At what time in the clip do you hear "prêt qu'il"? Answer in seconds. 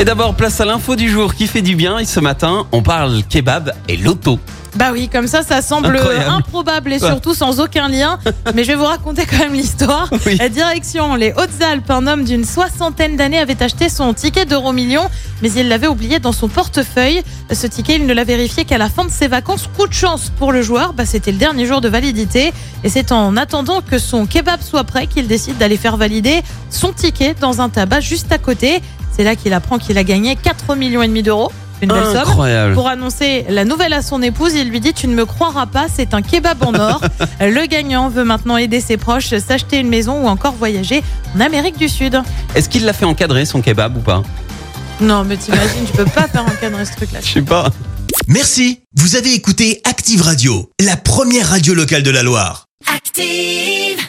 24.84-25.26